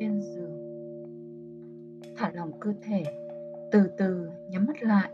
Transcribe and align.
trên 0.00 0.22
giường. 0.22 0.52
Thả 2.16 2.30
lỏng 2.34 2.52
cơ 2.60 2.72
thể, 2.82 3.04
từ 3.72 3.90
từ 3.98 4.30
nhắm 4.50 4.66
mắt 4.66 4.82
lại. 4.82 5.10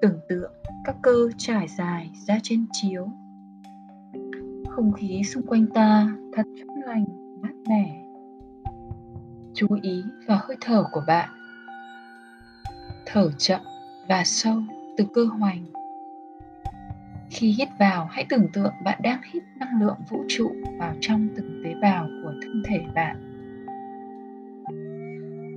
Tưởng 0.00 0.18
tượng 0.28 0.52
các 0.84 0.96
cơ 1.02 1.28
trải 1.38 1.68
dài 1.78 2.10
ra 2.26 2.38
trên 2.42 2.66
chiếu. 2.72 3.08
Không 4.68 4.92
khí 4.92 5.22
xung 5.24 5.46
quanh 5.46 5.66
ta 5.66 6.16
thật 6.32 6.46
trong 6.58 6.82
lành, 6.86 7.04
mát 7.42 7.54
mẻ. 7.68 8.02
Chú 9.54 9.66
ý 9.82 10.02
vào 10.26 10.38
hơi 10.42 10.56
thở 10.60 10.84
của 10.92 11.02
bạn. 11.06 11.28
Thở 13.06 13.30
chậm 13.38 13.60
và 14.08 14.22
sâu 14.24 14.62
từ 14.96 15.04
cơ 15.14 15.24
hoành. 15.24 15.64
Khi 17.30 17.54
hít 17.58 17.68
vào, 17.78 18.08
hãy 18.10 18.26
tưởng 18.28 18.48
tượng 18.52 18.72
bạn 18.84 19.00
đang 19.02 19.20
hít 19.32 19.42
năng 19.56 19.80
lượng 19.80 19.96
vũ 20.10 20.24
trụ 20.28 20.52
vào 20.78 20.94
trong 21.00 21.28
từng 21.36 21.62
tế 21.64 21.74
bào 21.82 22.08
của 22.22 22.32
thân 22.42 22.62
thể 22.66 22.78
bạn 22.94 23.35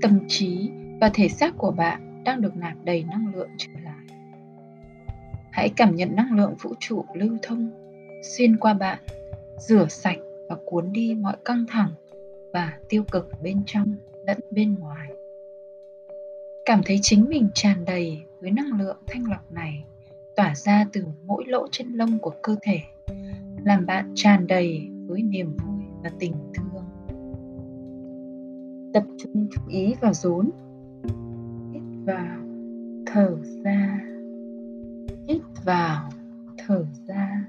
tâm 0.02 0.20
trí 0.28 0.70
và 1.02 1.10
thể 1.14 1.30
xác 1.30 1.58
của 1.58 1.72
bạn 1.72 2.24
đang 2.24 2.42
được 2.42 2.58
nạp 2.58 2.74
đầy 2.84 3.04
năng 3.04 3.36
lượng 3.36 3.50
trở 3.58 3.72
lại. 3.84 4.18
Hãy 5.52 5.70
cảm 5.70 5.96
nhận 5.96 6.16
năng 6.16 6.36
lượng 6.36 6.56
vũ 6.62 6.74
trụ 6.80 7.06
lưu 7.14 7.38
thông, 7.42 7.72
xuyên 8.24 8.58
qua 8.58 8.74
bạn, 8.74 9.00
rửa 9.58 9.86
sạch 9.90 10.20
và 10.50 10.56
cuốn 10.66 10.94
đi 10.94 11.16
mọi 11.16 11.38
căng 11.46 11.66
thẳng 11.68 11.92
và 12.54 12.78
tiêu 12.90 13.04
cực 13.12 13.30
bên 13.44 13.64
trong 13.66 13.96
lẫn 14.28 14.38
bên 14.52 14.76
ngoài. 14.80 15.10
Cảm 16.66 16.82
thấy 16.86 17.00
chính 17.02 17.26
mình 17.30 17.50
tràn 17.54 17.86
đầy 17.86 18.22
với 18.42 18.52
năng 18.52 18.80
lượng 18.80 18.98
thanh 19.08 19.24
lọc 19.30 19.52
này, 19.52 19.84
tỏa 20.36 20.56
ra 20.56 20.86
từ 20.94 21.06
mỗi 21.26 21.44
lỗ 21.48 21.68
chân 21.72 21.94
lông 21.94 22.20
của 22.20 22.34
cơ 22.42 22.56
thể, 22.62 22.80
làm 23.66 23.86
bạn 23.86 24.12
tràn 24.16 24.48
đầy 24.48 24.88
với 25.08 25.22
niềm 25.22 25.58
vui 25.58 25.86
và 26.04 26.12
tình 26.20 26.34
thương 26.54 26.69
tập 28.94 29.04
trung 29.18 29.48
chú 29.52 29.62
ý 29.68 29.94
vào 30.02 30.14
rốn. 30.14 30.50
Hít 31.74 31.82
vào, 32.06 32.40
thở 33.06 33.38
ra. 33.64 34.00
Hít 35.28 35.42
vào, 35.66 36.10
thở 36.58 36.86
ra. 37.08 37.46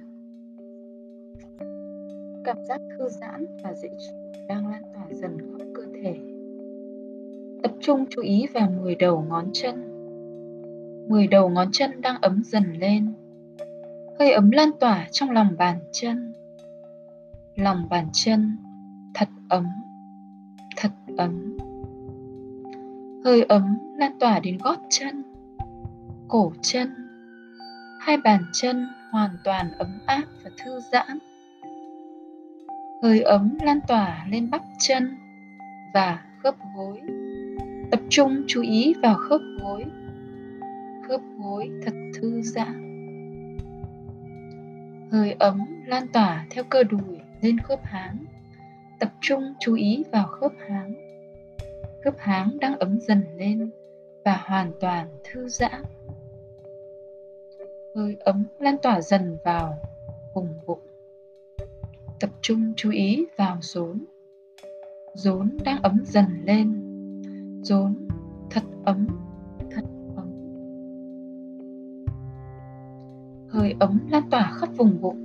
Cảm 2.44 2.56
giác 2.69 2.80
thư 2.98 3.08
giãn 3.08 3.47
và 3.62 3.74
dễ 3.74 3.88
chịu 3.98 4.47
đang 4.48 4.66
lan 4.66 4.82
tỏa 4.94 5.05
dần 5.10 5.38
khắp 5.38 5.66
cơ 5.74 5.82
thể. 6.02 6.16
Tập 7.62 7.72
trung 7.80 8.04
chú 8.10 8.22
ý 8.22 8.47
vào 8.54 8.70
10 8.70 8.94
đầu 8.94 9.25
ngón 9.28 9.50
chân. 9.52 9.91
10 11.08 11.27
đầu 11.27 11.48
ngón 11.48 11.69
chân 11.72 12.00
đang 12.00 12.20
ấm 12.20 12.42
dần 12.44 12.64
lên. 12.78 13.12
Hơi 14.19 14.32
ấm 14.32 14.50
lan 14.50 14.70
tỏa 14.80 15.08
trong 15.10 15.30
lòng 15.30 15.54
bàn 15.58 15.78
chân. 15.92 16.32
Lòng 17.56 17.88
bàn 17.91 18.08
chân 18.12 18.56
thật 19.14 19.28
ấm 19.48 19.66
ấm. 21.20 21.56
Hơi 23.24 23.42
ấm 23.42 23.78
lan 23.96 24.12
tỏa 24.20 24.40
đến 24.40 24.58
gót 24.58 24.78
chân, 24.88 25.22
cổ 26.28 26.52
chân. 26.62 26.94
Hai 28.00 28.16
bàn 28.16 28.44
chân 28.52 28.86
hoàn 29.10 29.30
toàn 29.44 29.72
ấm 29.78 29.98
áp 30.06 30.22
và 30.44 30.50
thư 30.64 30.80
giãn. 30.92 31.18
Hơi 33.02 33.20
ấm 33.20 33.58
lan 33.62 33.80
tỏa 33.88 34.26
lên 34.30 34.50
bắp 34.50 34.62
chân 34.78 35.16
và 35.94 36.24
khớp 36.42 36.54
gối. 36.76 37.00
Tập 37.91 38.00
trung 38.08 38.42
chú 38.46 38.62
ý 38.62 38.94
vào 39.02 39.14
khớp 39.14 39.41
gối. 39.62 39.84
Khớp 41.08 41.20
gối 41.38 41.70
thật 41.84 41.94
thư 42.14 42.42
giãn. 42.42 42.86
Hơi 45.12 45.36
ấm 45.38 45.60
lan 45.86 46.06
tỏa 46.12 46.46
theo 46.50 46.64
cơ 46.64 46.82
đùi 46.82 47.18
lên 47.41 47.58
khớp 47.58 47.84
háng. 47.84 48.16
Tập 48.98 49.12
trung 49.20 49.54
chú 49.60 49.75
ý 49.75 50.04
vào 50.12 50.26
khớp 50.26 50.53
háng 50.69 51.09
khớp 52.05 52.15
háng 52.19 52.56
đang 52.61 52.78
ấm 52.78 52.99
dần 53.00 53.22
lên 53.37 53.71
và 54.25 54.37
hoàn 54.47 54.72
toàn 54.81 55.09
thư 55.25 55.49
giãn. 55.49 55.83
Hơi 57.94 58.16
ấm 58.21 58.44
lan 58.59 58.77
tỏa 58.83 59.00
dần 59.00 59.37
vào 59.44 59.78
vùng 60.34 60.49
bụng. 60.66 60.81
Tập 62.21 62.31
trung 62.41 62.72
chú 62.77 62.91
ý 62.91 63.27
vào 63.37 63.59
rốn. 63.60 64.05
Rốn 65.15 65.56
đang 65.65 65.83
ấm 65.83 66.03
dần 66.06 66.25
lên. 66.44 66.83
Rốn 67.62 68.09
thật 68.50 68.62
ấm 68.84 69.06
thật 69.71 69.84
ấm. 70.16 70.31
Hơi 73.49 73.75
ấm 73.81 74.00
lan 74.10 74.22
tỏa 74.31 74.53
khắp 74.56 74.69
vùng 74.77 75.00
bụng, 75.00 75.21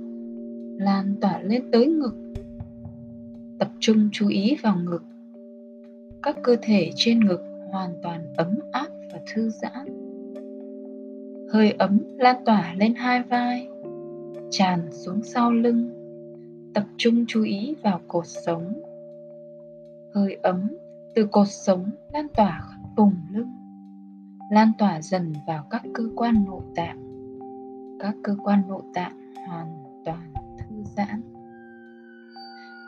lan 0.80 1.14
tỏa 1.20 1.40
lên 1.40 1.70
tới 1.70 1.86
ngực. 1.86 2.34
Tập 3.58 3.68
trung 3.80 4.08
chú 4.12 4.28
ý 4.28 4.56
vào 4.62 4.76
ngực 4.76 5.02
các 6.26 6.36
cơ 6.42 6.56
thể 6.62 6.90
trên 6.94 7.20
ngực 7.20 7.42
hoàn 7.70 7.90
toàn 8.02 8.32
ấm 8.36 8.58
áp 8.72 8.86
và 9.12 9.20
thư 9.26 9.50
giãn. 9.50 9.86
Hơi 11.52 11.70
ấm 11.70 11.98
lan 12.18 12.44
tỏa 12.44 12.74
lên 12.74 12.94
hai 12.94 13.22
vai, 13.22 13.68
tràn 14.50 14.92
xuống 14.92 15.22
sau 15.22 15.52
lưng. 15.52 15.90
Tập 16.74 16.84
trung 16.96 17.24
chú 17.28 17.42
ý 17.42 17.74
vào 17.82 18.00
cột 18.08 18.26
sống. 18.26 18.82
Hơi 20.14 20.36
ấm 20.42 20.68
từ 21.14 21.26
cột 21.26 21.48
sống 21.48 21.90
lan 22.12 22.26
tỏa 22.36 22.60
khắp 22.70 22.78
vùng 22.96 23.14
lưng, 23.30 23.50
lan 24.52 24.72
tỏa 24.78 25.02
dần 25.02 25.34
vào 25.46 25.66
các 25.70 25.82
cơ 25.94 26.04
quan 26.16 26.44
nội 26.46 26.62
tạng. 26.76 26.98
Các 28.00 28.14
cơ 28.22 28.36
quan 28.44 28.62
nội 28.68 28.82
tạng 28.94 29.34
hoàn 29.48 29.84
toàn 30.04 30.32
thư 30.58 30.82
giãn. 30.96 31.20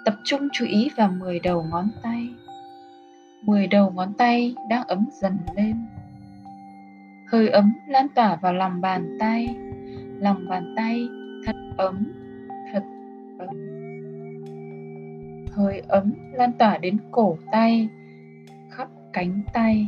Tập 0.04 0.14
trung 0.24 0.48
chú 0.52 0.64
ý 0.64 0.88
vào 0.96 1.10
10 1.18 1.40
đầu 1.40 1.66
ngón 1.70 1.88
tay. 2.02 2.28
10 3.48 3.66
đầu 3.66 3.90
ngón 3.90 4.12
tay 4.14 4.54
đang 4.68 4.86
ấm 4.86 5.08
dần 5.12 5.38
lên. 5.56 5.76
Hơi 7.26 7.48
ấm 7.48 7.72
lan 7.86 8.06
tỏa 8.14 8.36
vào 8.36 8.52
lòng 8.52 8.80
bàn 8.80 9.16
tay. 9.20 9.56
Lòng 10.18 10.48
bàn 10.48 10.74
tay 10.76 11.08
thật 11.46 11.56
ấm 11.76 12.12
thật 12.72 12.82
ấm. 13.38 13.48
Hơi 15.52 15.82
ấm 15.88 16.12
lan 16.32 16.52
tỏa 16.58 16.78
đến 16.78 16.98
cổ 17.10 17.38
tay, 17.52 17.88
khắp 18.70 18.88
cánh 19.12 19.40
tay. 19.52 19.86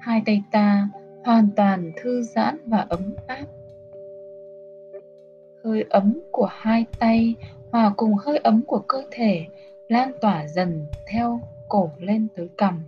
Hai 0.00 0.22
tay 0.26 0.42
ta 0.50 0.88
hoàn 1.24 1.48
toàn 1.56 1.92
thư 1.96 2.22
giãn 2.22 2.56
và 2.66 2.86
ấm 2.88 3.14
áp. 3.26 3.46
Hơi 5.64 5.84
ấm 5.90 6.20
của 6.30 6.48
hai 6.50 6.86
tay 6.98 7.34
hòa 7.72 7.92
cùng 7.96 8.14
hơi 8.14 8.38
ấm 8.38 8.62
của 8.66 8.78
cơ 8.88 9.02
thể 9.10 9.46
lan 9.88 10.12
tỏa 10.20 10.46
dần 10.46 10.86
theo 11.06 11.40
cổ 11.74 11.90
lên 11.98 12.26
tới 12.36 12.48
cằm. 12.56 12.82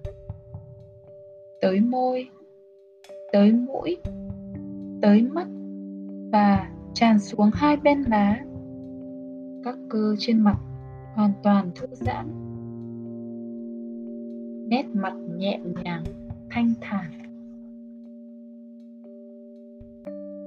Tới 1.61 1.81
môi, 1.81 2.29
tới 3.33 3.53
mũi, 3.53 3.97
tới 5.03 5.23
mắt 5.23 5.47
và 6.33 6.71
tràn 6.95 7.19
xuống 7.19 7.51
hai 7.55 7.77
bên 7.77 8.05
má. 8.09 8.41
Các 9.65 9.79
cơ 9.89 10.17
trên 10.19 10.41
mặt 10.41 10.57
hoàn 11.15 11.33
toàn 11.43 11.71
thư 11.75 11.87
giãn. 11.91 12.27
Nét 14.69 14.87
mặt 14.93 15.15
nhẹ 15.37 15.61
nhàng, 15.85 16.05
thanh 16.51 16.73
thản. 16.81 17.11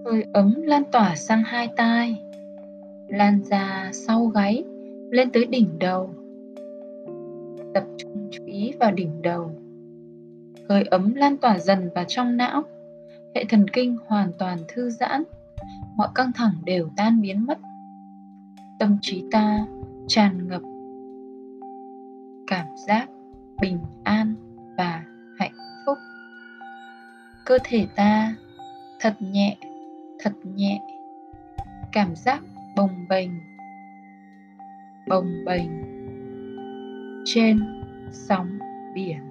Hơi 0.06 0.24
ấm 0.34 0.56
lan 0.62 0.84
tỏa 0.92 1.16
sang 1.16 1.44
hai 1.46 1.70
tai, 1.78 2.22
lan 3.08 3.40
ra 3.44 3.90
sau 3.94 4.26
gáy, 4.26 4.64
lên 5.10 5.30
tới 5.30 5.46
đỉnh 5.46 5.80
đầu 5.80 6.10
tập 7.74 7.84
trung 7.98 8.30
chú 8.32 8.46
ý 8.46 8.74
vào 8.80 8.92
đỉnh 8.92 9.22
đầu. 9.22 9.52
Hơi 10.70 10.84
ấm 10.84 11.16
lan 11.16 11.38
tỏa 11.38 11.60
dần 11.60 11.90
vào 11.96 12.06
trong 12.08 12.38
não. 12.38 12.64
Hệ 13.36 13.46
thần 13.46 13.68
kinh 13.68 13.98
hoàn 14.06 14.32
toàn 14.40 14.58
thư 14.68 14.90
giãn. 14.90 15.24
Mọi 15.96 16.08
căng 16.16 16.32
thẳng 16.36 16.54
đều 16.66 16.90
tan 16.98 17.22
biến 17.22 17.46
mất. 17.46 17.58
Tâm 18.80 18.98
trí 19.02 19.24
ta 19.32 19.66
tràn 20.08 20.48
ngập 20.48 20.62
cảm 22.50 22.68
giác 22.88 23.10
bình 23.62 23.80
an 24.04 24.36
và 24.78 25.04
hạnh 25.40 25.56
phúc. 25.86 25.98
Cơ 27.46 27.58
thể 27.64 27.88
ta 27.96 28.36
thật 29.00 29.14
nhẹ 29.20 29.58
thật 30.20 30.34
nhẹ. 30.44 30.82
Cảm 31.92 32.16
giác 32.16 32.44
bồng 32.76 33.06
bềnh 33.10 33.32
bồng 35.08 35.46
bềnh 35.46 35.89
trên 37.34 37.60
sóng 38.12 38.60
biển. 38.94 39.29